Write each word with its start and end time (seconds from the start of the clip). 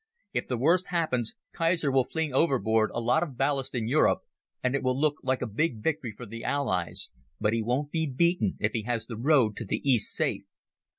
If 0.33 0.47
the 0.47 0.57
worst 0.57 0.87
happens, 0.87 1.35
Kaiser 1.53 1.91
will 1.91 2.05
fling 2.05 2.33
overboard 2.33 2.89
a 2.91 2.99
lot 2.99 3.21
of 3.21 3.37
ballast 3.37 3.75
in 3.75 3.87
Europe, 3.87 4.21
and 4.63 4.73
it 4.75 4.81
will 4.81 4.99
look 4.99 5.17
like 5.21 5.43
a 5.43 5.45
big 5.45 5.83
victory 5.83 6.11
for 6.11 6.25
the 6.25 6.43
Allies, 6.43 7.11
but 7.39 7.53
he 7.53 7.61
won't 7.61 7.91
be 7.91 8.07
beaten 8.07 8.57
if 8.59 8.71
he 8.71 8.81
has 8.81 9.05
the 9.05 9.15
road 9.15 9.55
to 9.57 9.63
the 9.65 9.79
East 9.87 10.11
safe. 10.15 10.45